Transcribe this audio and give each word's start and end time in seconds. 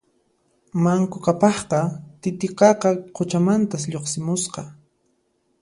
Manku 0.83 1.17
Qhapaqqa 1.25 1.81
Titiqaqa 2.21 2.89
quchamantas 3.15 3.83
lluqsimusqa 3.91 4.61